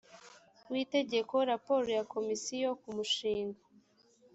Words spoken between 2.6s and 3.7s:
ku mushinga